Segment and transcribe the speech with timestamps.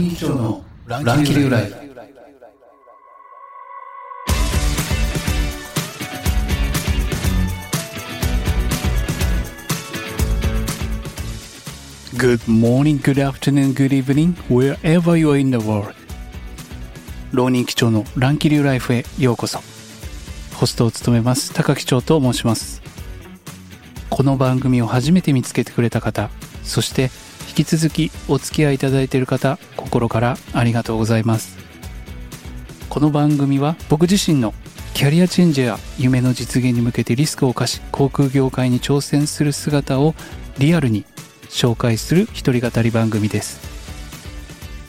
[0.00, 1.74] 人町の乱気流ライフ。
[12.16, 15.94] Good morning, good afternoon, good evening, wherever you are in the world.
[17.32, 19.60] 浪人基調の乱気流ライフへようこそ。
[20.54, 22.82] ホストを務めます高木町と申します。
[24.10, 26.30] この番組を初めて見つけてくれた方、
[26.64, 27.10] そして
[27.58, 31.58] 引き続きお付き合いいただいている方心からありがとうございます。
[32.88, 34.54] この番組は僕自身の
[34.94, 40.14] キャリアチェンジや夢の実現に向けてリスクを冒し航空業界に挑戦する姿を
[40.58, 41.04] リアルに
[41.48, 43.60] 紹介する一人語り番組です。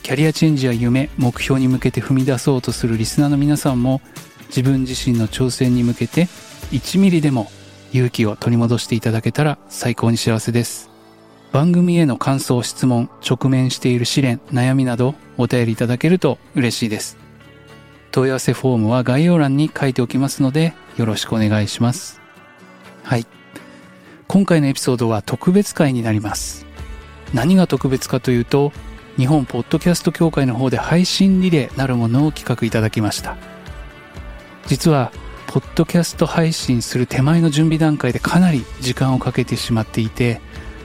[0.04, 4.00] キャリアチェンジや夢目標に向けて踏み出そうとするリスナーの皆さんも
[4.46, 6.26] 自分自身の挑戦に向けて
[6.70, 7.50] 1ミリでも
[7.92, 10.89] 勇気を取り戻していただけたら最高に幸せです。
[11.52, 17.18] 番組への感想、質問、直面している試練、悩みなどお便りいただけると嬉しいです。
[18.12, 22.20] 問い合わせフォームは概要欄に書いておきますのでよろしくお願いします。
[23.02, 23.26] はい。
[24.28, 26.66] 今回のエピソードは特別会になります。
[27.34, 28.72] 何が特別かというと、
[29.16, 33.36] 日本ポッドキャスト協会の方で配信リレーなるものを企画いただきました。
[34.66, 35.10] 実は、
[35.48, 40.40] ポッドキャスト配信する手前の準備段階でかなり時間をかけてしまっていて、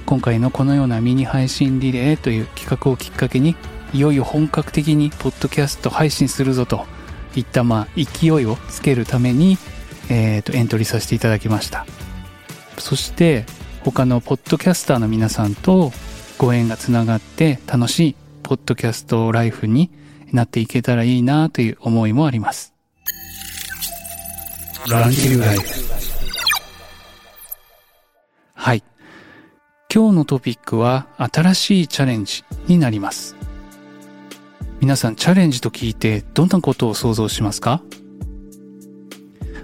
[0.05, 3.55] 今回のこのようなミニ配信リレーという企画をきっかけに
[3.93, 6.85] いよいよ本格的にポッドキャスト配信するぞと
[7.35, 9.57] いったまあ勢いをつけるために、
[10.09, 11.85] えー、とエントリーさせていただきました
[12.77, 13.45] そして
[13.83, 15.91] 他のポッドキャスターの皆さんと
[16.37, 19.89] ご縁がつながって楽しいポッドキャストライフに
[20.31, 22.73] なっていけたらいいなという思いもあります。
[28.53, 28.83] はい。
[29.93, 33.35] 今日のトピックは新しいチャレンジになります。
[34.81, 37.81] 皆さんチャレンジと聞いてどんなことを想像しますか？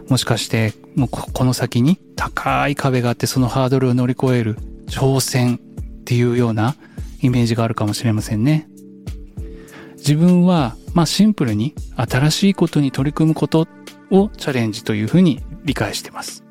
[0.07, 4.55] もしかしてもうこの先に高い壁があってそのハードルを乗り越える
[4.87, 6.75] 挑戦っていうような
[7.21, 8.67] イメージがあるかもしれませんね。
[9.97, 13.67] 自分はまあシンプルに新しいことに取り組むこと
[14.09, 16.43] をチャレンジというふうに理解してます。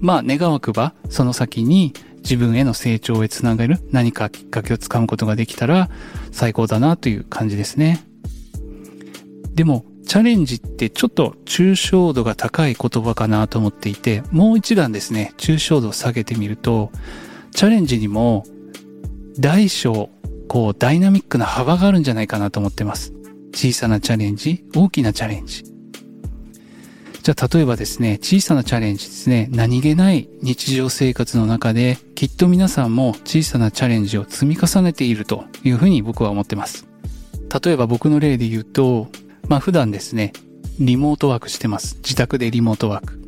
[0.00, 1.92] まあ願わくばその先に
[2.28, 5.88] 自分への成長へつなげる何かきっかけをつかむことができたら
[6.30, 8.04] 最高だなという感じですね。
[9.54, 16.92] でも、チャレンジってちょっと抽象度が高い言葉かなと思っていて、もう一段ですね、抽象度を下げてみると、
[17.54, 18.44] チャレンジにも
[19.38, 20.10] 大小、
[20.48, 23.14] こうダイナミックな幅があるんじゃないかなと思ってます。
[23.54, 25.77] 小さなチャレンジ、大きなチャレンジ。
[27.28, 36.88] じゃあ例えばですね、小さなチャレンジですね、何気ない日常生活の中で、きっと皆さんも小さなチャレンジを積み重ねているというふうに僕は思ってます。
[37.62, 39.08] 例えば僕の例で言うと、
[39.46, 40.32] まあ普段ですね、
[40.80, 41.96] リモートワークしてます。
[41.96, 43.20] 自宅でリモートワーク。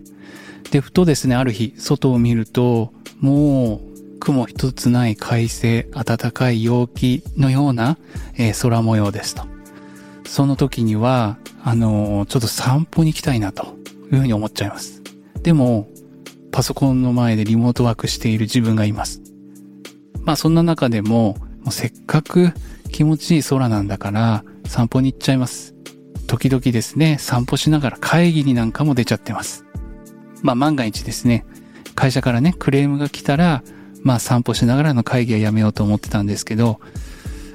[0.70, 7.98] で、ふとですね、ある日、外を見ると、もう、雲一つない快晴、暖かい陽気のような、
[8.38, 9.42] えー、空模様ですと。
[10.24, 13.78] その時には、あのー、ちょっと散歩に行きたいなと。
[14.10, 15.02] いうふうに思っちゃいます。
[15.42, 15.88] でも、
[16.52, 19.22] パソコンの前でリモートワークしている自分がいます。
[20.24, 22.52] まあそんな中でも、もうせっかく
[22.90, 25.74] 気持ちいい空なんだから散歩に行っちゃいます。
[26.26, 29.64] 時々ですね、散歩しながら会議になんかも出ちゃってます。
[30.42, 31.44] まあ万が一ですね、
[31.94, 33.62] 会社からね、クレームが来たら、
[34.02, 36.80] まあ散歩しながらの会議はやめようと思ってたんですけど、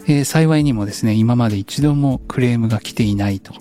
[0.07, 3.53] えー、幸いにもですね、今まで一度もクレームが来ていないと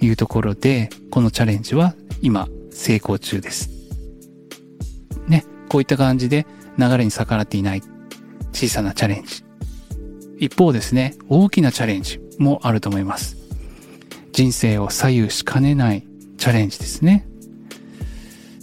[0.00, 3.70] いうところで、このチャレンジは今成功中です。
[5.28, 6.46] ね、こういった感じで
[6.78, 7.82] 流れに逆らっていない
[8.52, 9.44] 小さなチャレンジ。
[10.38, 13.36] 一方ですね、大きなチャレンジもあると思います。
[14.32, 16.04] 人生を左右しかねない
[16.36, 17.26] チャレンジですね。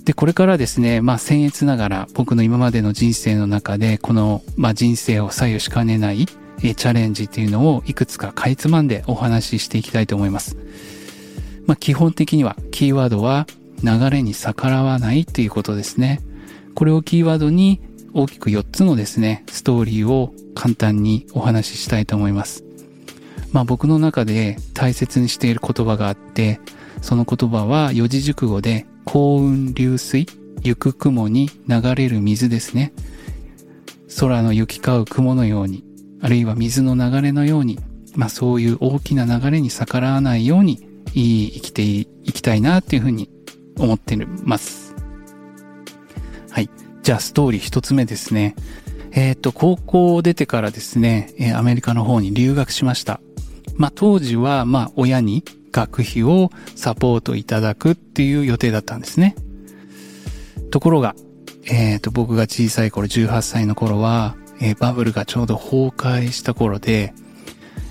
[0.06, 10.58] で、これからですね、まあ僭越ながら僕の今までの人生の中で、この、まあ人生を左右しかねないチャレンジっていうのをいくつかかいつまんでお話ししていきたいと思います。
[11.66, 13.48] まあ、基本的にはキーワードは
[13.84, 16.22] 流れに逆らわないっていうことですね。
[16.76, 17.82] これをキーワードに
[18.14, 22.64] 大きく4つのですね、ストーリーを簡単にお話ししたいと思います。
[23.52, 26.60] まあ僕の中で大切にしている言葉があって、
[27.02, 30.28] その言葉は四字熟語で幸運流水、
[30.62, 32.94] 行く雲に流れる水ですね。
[34.20, 35.84] 空の行き交う雲のように、
[36.22, 37.80] あるいは水の流れのように、
[38.16, 43.30] まあそういう大きな流れに逆らわないようにいい生きていきたいなっていうふうに
[43.78, 44.96] 思ってます。
[46.50, 46.70] はい。
[47.02, 48.56] じゃあストーリー一つ目ですね。
[49.12, 53.22] えっ、と、高校を出てからですね、えアメリカの方に留学しました。
[53.76, 59.36] まあ、当時は、まあ、親に学費をサポートいただくっていう予定だったんですね。
[60.72, 61.16] ところが、
[61.66, 67.14] えっ、と、僕が小さい頃、18歳の頃は、えー、バブルがちょうど崩壊した頃で、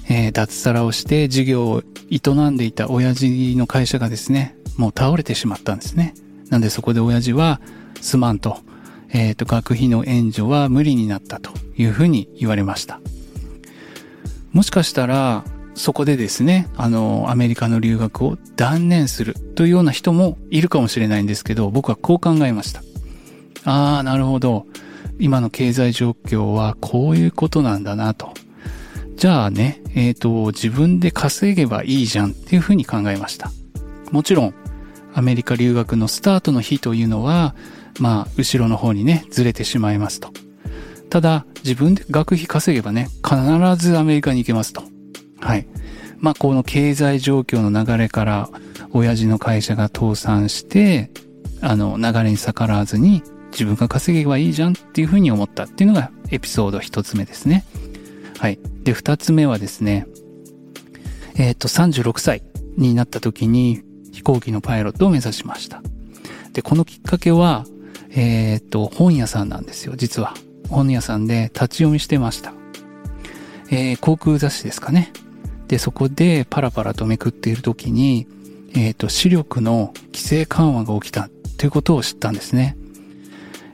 [0.09, 6.15] えー、脱サラをして事業を営んでいた親父の会社がですね、もう倒れてしまったんですね。
[6.51, 7.61] なんでそこで親父は
[8.01, 8.59] すまんと、
[9.11, 13.01] えっ、ー、と、学費の援助は無理になったというふうに言われました。
[14.53, 15.45] もしかしたら、
[15.75, 22.83] そこでですね、あの、アメリカの留学を断念するというような人もいるかもしれないんですけど、僕はこう考えました。
[23.65, 24.67] ああ、なるほど。
[25.19, 28.35] 今の経済状況はこういうことなんだなと。
[29.23, 33.53] じゃあね、えっ、ー、と、自分で稼げばいいじゃんっていうふうに考えました。
[34.11, 34.55] もちろん、
[35.15, 37.55] アメリカ留学のスタートの日というのは、
[38.01, 40.33] まあ、後ろの方にね、ずれてしまいますと。
[41.09, 43.37] ただ、自分で学費稼げばね、必
[43.77, 44.83] ずアメリカに行けますと。
[45.39, 45.69] はい。
[46.19, 48.49] まあ、この経済状況の流れから、
[48.91, 51.13] 親父の会社が倒産して、
[51.61, 53.23] あの、流れに逆らわずに、
[53.53, 57.65] 自分が稼げばいいじゃんっていうふうに思ったっていうのがエピソード一つ目ですね。
[58.41, 58.59] はい。
[58.83, 60.07] で、二つ目はですね、
[61.37, 62.43] えっ、ー、と、36歳
[62.77, 63.83] になった時に
[64.13, 65.83] 飛行機のパイロットを目指しました。
[66.53, 67.65] で、このきっかけは、
[68.11, 70.35] えっ、ー、と、本屋さんなんですよ、実は。
[70.69, 72.53] 本屋さんで立ち読みしてました。
[73.71, 75.13] えー、航空雑誌ですかね。
[75.69, 78.27] で、そこでパラパラとめくっている時に、
[78.75, 82.77] えっ、ー、と、視力の規制緩和が起きたということを知ったんですね。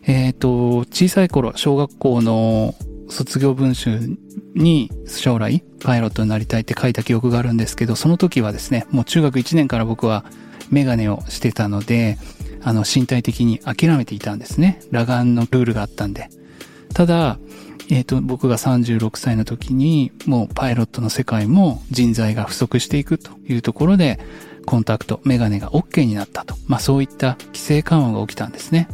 [0.02, 2.74] えっ、と、小さい頃、小学校の
[3.08, 4.16] 卒業文集
[4.54, 10.24] に将来パイロットになりたいって書いた記憶があるんですけど、その時はですね、もう中学1年から僕は
[10.70, 12.18] メガネをしてたので、
[12.62, 14.80] あの、身体的に諦めていたんですね。
[14.92, 16.28] 裸眼のルールがあったんで。
[16.92, 17.38] ただ、
[17.90, 24.18] えっ、ー、と、僕が36歳の時に、もうパイロットの世界も人材が不足していくというところで、
[24.66, 26.54] コンタクト、メガネが OK になったと。
[26.66, 28.88] まあそういった規制緩和が起きたんですね。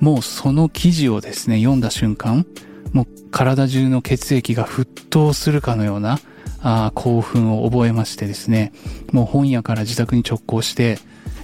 [0.00, 2.46] もうその記事をですね、読んだ瞬間、
[2.94, 6.18] もう体中の血液が沸騰するかのような
[6.62, 8.72] あ興奮を覚えましてですね、
[9.12, 10.98] もう本屋から自宅に直行して、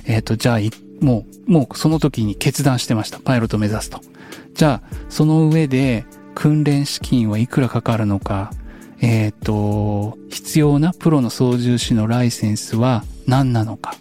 [0.06, 0.58] えっ、ー、と、じゃあ、
[1.04, 3.20] もう、もうその時に決断してました。
[3.20, 4.00] パイロット目指すと。
[4.54, 8.50] じゃあ、その上で訓練資金はいくらかかるのか、
[9.02, 13.94] えっ、ー、と、必要なプロの操縦士のライセンスは何なのか。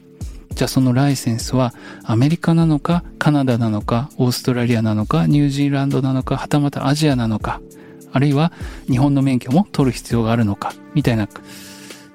[0.53, 1.73] じゃあそのライセンスは
[2.03, 7.61] アメリカなのか、カナダなのか、オーストラリアなのか、ニュージーランドなのか、はたまたアジアなのか、
[8.11, 8.51] あるいは
[8.89, 11.27] 日本の免許も取る必要があるのか、みたいな、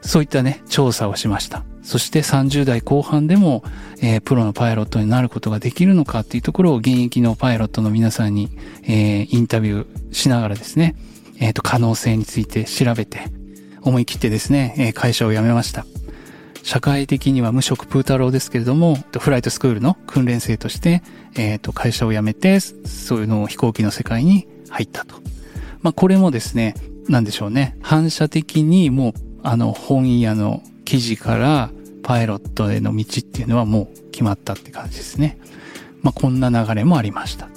[0.01, 1.65] そういったね、調査をしました。
[1.83, 3.63] そして30代後半でも、
[4.01, 8.51] えー、プロのパイロットになることができるのかっていうところを現役のパイロットの皆さんに、
[8.85, 10.97] えー、インタビューしながらですね、
[11.41, 13.29] えっ、ー、と、可能性について調べて、
[13.83, 15.85] 思い切ってですね、え会社を辞めました。
[16.65, 21.03] 社会的には無職プータローですけれども、フライトスクールの訓練生として、
[21.37, 25.17] えっ、ー、と、会社を辞めて、そういうのを飛行機の世界に入ったと。
[25.83, 26.75] まあ、これもですね、
[27.07, 27.77] なんでしょうね。
[27.83, 29.13] 反射的にもう、
[29.43, 31.71] あの、本屋の記事から
[32.03, 35.39] パイロットへの道っていうのはもう決まったって感じですね。
[36.01, 37.51] まあ、こんな流れもありました。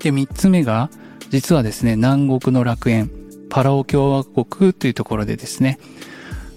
[0.00, 0.90] で、三つ目が、
[1.30, 3.12] 実はですね、南国の楽園、
[3.48, 5.78] パラオ共和国というところでですね、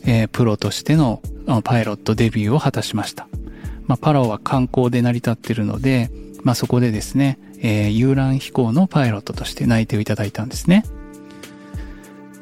[0.05, 1.21] えー、プロとしての
[1.63, 3.27] パイロットデビューを果たしました。
[3.88, 6.09] まあ、パラオは観光で成り立っているので、
[6.43, 10.83] まあ、そこでですね、えー、遊覧飛行のパイロットとして内定をいただいたんですね。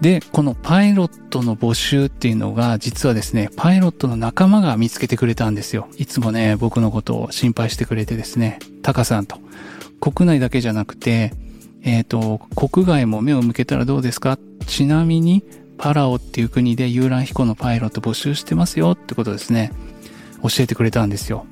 [0.02, 5.88] で、このパイロットの募集っていうのが、実はですね、パイロットの仲間が見つけてくれたんですよ。
[5.98, 9.38] いつもね、僕のことを心配してくれてですね、タカさんと。
[10.00, 11.34] 国内だけじゃなくて、
[11.84, 14.40] えっ、ー、と、国外も目を向けたらどうですか？
[14.66, 15.44] ちなみに、
[15.82, 19.72] パラオっていう国で遊覧飛行のパイロット募集してますよってことですね。
[20.44, 21.48] 教えてくれたんですよ。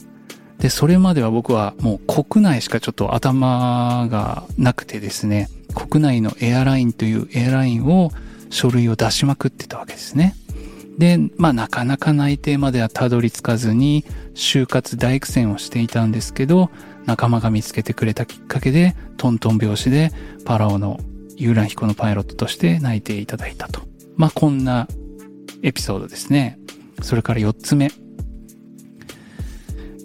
[0.59, 8.11] で、それまでは僕はもう国内しかちょっと頭がなくてですね、国内のエアラインというエアラインを
[8.51, 10.35] 書類を出しまくってたわけですね。
[10.99, 14.05] で、まあなかなか内定まではたどり着かずに、
[14.35, 16.69] 就活大苦戦をしていたんですけど、
[17.07, 20.11] 仲間が見つけてくれたきっかけで、トントン拍子で
[20.45, 20.99] パラオの
[21.35, 23.88] 遊覧飛行のパイロットとして内定いただいたと
[24.19, 24.85] まあ、こんな
[25.63, 26.59] エピソードですね。
[27.01, 27.89] それから4つ目。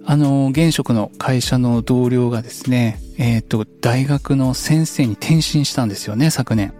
[0.07, 6.73] あの、現職の会社の同僚がですね、えっ、ー、と、大学の先生に転身したんですよね、昨年。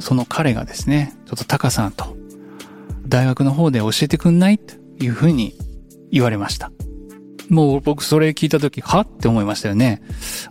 [0.00, 2.16] その彼がですね、ちょっとタカさんと、
[3.06, 4.58] 大学の方で教えてくんない？
[4.58, 5.54] というふうに
[6.10, 6.72] 言われました。
[7.48, 9.02] もう僕それ聞いたとき、は？
[9.02, 10.02] って思いましたよね。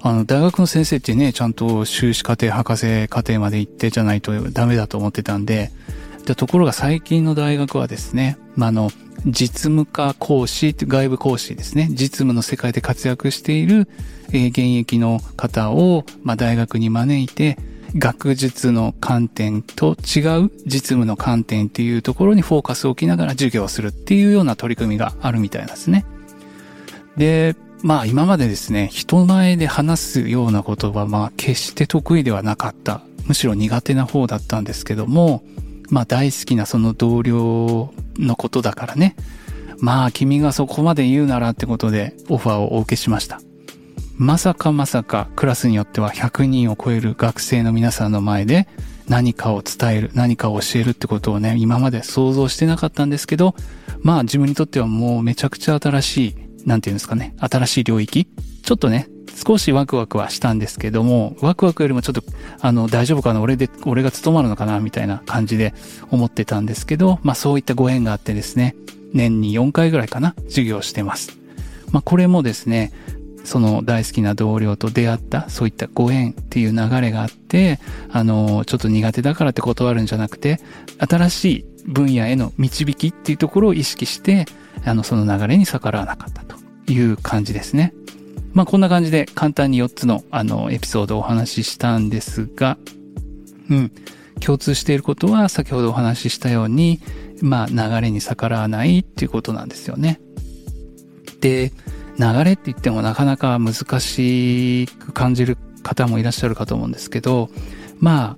[0.02, 5.72] あの、大学の先生ってね、ちゃんと修士課程、博士課程まで行ってじゃないとダメだと思ってたんで、
[6.30, 8.92] でところが最近の大学はですね、まあ、の、
[9.26, 11.88] 実務家講師、外部講師ですね。
[11.90, 13.90] 実務の世界で活躍している、
[14.32, 17.58] えー、現役の方を、まあ、大学に招いて、
[17.98, 26.06] 学術の観点と違う実務の観点っていうところにフォーカスを置きながら授業をするっていうような取り組みがあるみたいなんですね。
[27.18, 33.02] で、まあ今までですね、人前で話すような言葉、まあ決して得意ではなかった。
[33.26, 35.42] むしろ苦手な方だったんですけども、
[35.90, 39.16] まあ大好きなその同僚のことだからね。
[39.80, 43.42] まあ君がそこまで言うならってことでオファーをお受けしました。
[44.18, 48.68] まさかまさかクラスによっては100人を超える学生の皆さんの前で
[49.08, 53.56] 何かを伝える、何かを教えるってことをね、今まで想像してなかったんですけど、
[54.02, 58.28] まあ自分にとってはもうめちゃくちゃ新しい、なんていうんですかね、新しい領域
[58.70, 62.22] ちょっとね、少しワクワクはしたんですけども、ワクワクよりもちょっと、
[62.62, 65.74] あの、大丈夫かな俺で、俺が務まるのかなみたいな感じで
[66.12, 68.76] 思ってたんですけど、まあそういったご縁があってですね、
[69.12, 71.40] 年に4回ぐらいかな、授業してます。
[71.92, 72.94] まあこれもですね、
[73.44, 77.80] その大好きな同僚と出会ったそういったご縁っていう流れがあって、
[78.12, 80.60] あの、ちょっと苦手だからって断るんじゃなくて、
[81.00, 84.46] 新しい分野への導きっていうところを意識して、
[84.86, 86.56] あの、その流れに逆らわなかったと
[86.92, 87.96] いう感じですね。
[88.54, 92.78] まあ、こんな感じで簡単に4つの、あの、エピソードをお話ししたんですが、
[93.70, 93.92] うん。
[94.40, 97.00] 共通していることは先ほどお話ししたように、
[97.42, 100.20] まあ、流れに逆らわないっていうことなんですよね。
[101.42, 101.72] で、
[102.18, 107.50] 流れって言ってもなかなか難しく感じる方もいらっしゃるかと思うんですけど、
[108.00, 108.38] ま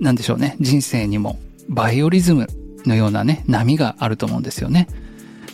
[0.00, 0.56] なんでしょうね。
[0.60, 1.38] 人生にも
[1.68, 2.46] バイオリズム
[2.86, 4.88] のようなね、波があると思うんですよね。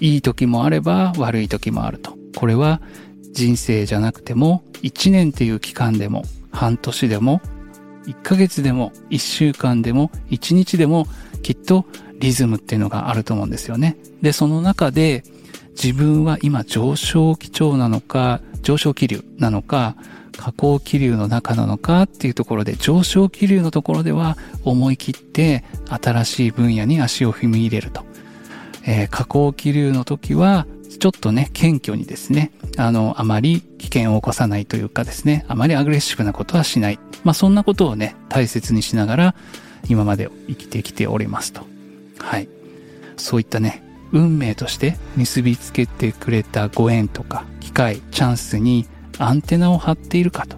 [0.00, 2.16] いい時もあれば悪い時もあると。
[2.36, 2.80] これは
[3.36, 7.42] 人生じゃなくても、1年っていう期間でも、半年でも、
[8.06, 11.06] 1ヶ月でも、1週間でも、1日でも、
[11.42, 11.84] きっと
[12.18, 13.98] リズムっていうのがあると思うんですよね。
[14.22, 15.22] で、その中で、
[15.80, 19.96] 自分は今上昇基調なのか、上昇気流なのか、
[20.38, 28.04] 下降気流の中なのかっていうところで上昇気流のところでは思い切って新しい分野に足を踏み入れると。
[28.88, 30.66] えー、下降気流の時は
[30.98, 36.98] ちょっとね、謙虚にですね、あの、あまり危険を起こさないというかですね、あまりアグレッシブなことはしない。
[37.24, 39.34] まあそんなことをね、大切にしながら
[39.88, 41.62] 今まで生きてきておりますと。
[42.18, 42.48] はい。
[43.16, 48.86] そういったね、運命として結びつけてくれたご縁とか機会、チャンスに
[49.18, 50.56] アンテナを張っているかと。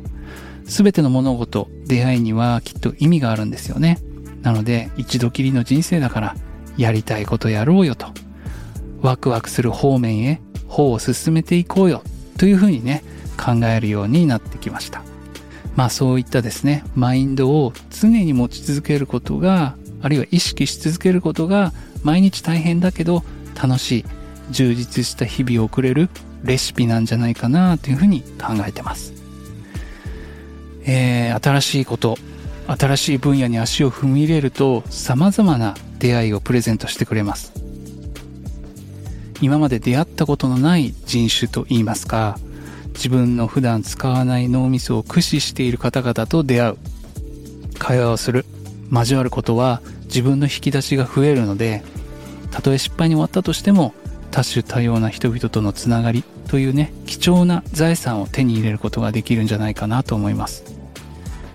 [0.67, 3.99] すべての物事、出会いにはきっと意味があるんですよね。
[4.43, 6.37] なので、一度きりの人生だから、
[6.77, 8.13] やりたいことやろうよと。
[9.03, 12.03] ワクワクする方面へ、歩を進めていこうよ。
[12.37, 13.03] というふうにね、
[13.37, 15.03] 考えるようになってきました。
[15.77, 23.25] まあそういったですね、マインドを常に持ち続けることが、あるいは意識し続けることが、毎日大変だけど、
[23.61, 24.05] 楽しい、
[24.51, 26.09] 充実した日々を送れる
[26.43, 29.13] レシピなんじゃないかなというふうに考えてます。
[30.85, 32.17] えー、新しいこと、
[32.67, 37.58] 新しい分野に足を踏み入れると様々な出会いをプレゼントしてくれます。
[39.41, 42.39] 今まで出会ったことのない人種といいますか、
[42.95, 46.77] 自分の普段使わない脳みそを駆使している方々と出会う。
[47.79, 48.45] 会話をする。
[48.91, 51.83] 交わることは自分の引き出しが増えるので
[52.51, 53.95] たとえ失敗に終わったとしても
[54.31, 60.65] 多種多様な人々とのつながりというね貴重な財産を手に入れることができるんじゃないかなと思います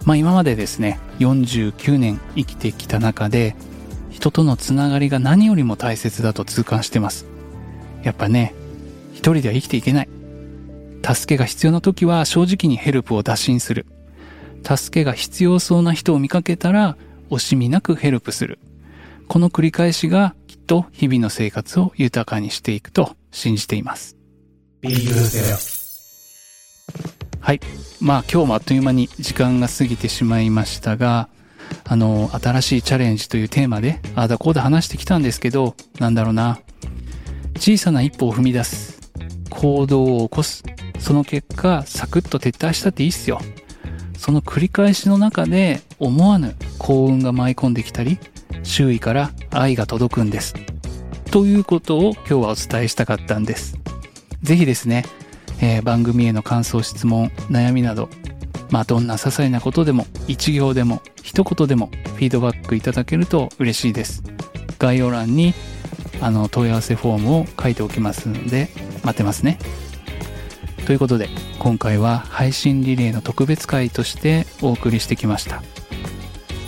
[0.06, 3.56] まあ今までですね49年生きてきた中で
[4.10, 7.25] 人とのつながりが何よりも大切だと痛感してます
[8.03, 8.53] やっぱね
[9.13, 10.10] 一人では生きていけない
[11.03, 13.86] 助けが必要な時は正直にヘルプを打診する
[14.63, 16.98] 助けが必要そうな人を見かけたら
[17.29, 18.60] 惜しみなくヘルプする
[19.27, 24.15] この繰り返しがきっと日々の生活を豊かにしていくと信じています。
[27.39, 27.60] はい。
[28.00, 31.29] まあ今日もあっという間に時間が過ぎてしまいましたが、
[31.86, 36.60] あの、新しいチャレンジというテーマで、ああだこうだ話してきたんですけど、なんだろうな。
[37.55, 39.00] 小さな一歩を踏み出す。
[39.50, 40.63] 行動を起こす。
[41.00, 43.39] その結果、サクッと撤退したっていいっすよ。
[44.17, 48.19] その繰り返しの中で思わぬ幸運が舞い込んできたり、
[48.63, 50.53] 周囲から愛が届くんです。
[51.31, 53.77] ということを今日はお伝えしたかったんです。
[54.41, 55.05] ぜひですね、
[55.62, 58.10] えー、番組への感想、質問、悩みなど、
[58.69, 64.24] まあどんな些細なことでも、一行でも、一言でもフィードバックいただけると嬉しいです。
[64.79, 65.53] 概要欄に
[66.24, 68.70] あの問い合わせフォームを書いておきますので、
[69.03, 69.60] 待ってますね。
[70.86, 75.62] ということで今回は配信リレーの特別会としてお送りしてきました。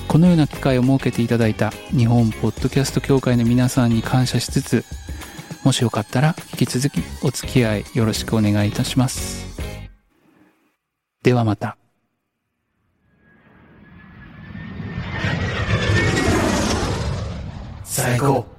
[0.07, 4.85] このような機会を設けていただいた日本ポッドキャスト協会の皆さんに感謝しつつ
[5.65, 9.45] もしよかったら引き続きお付き合いよろしくお願いいたします。
[11.23, 11.77] ではまた。
[17.83, 18.54] 最高。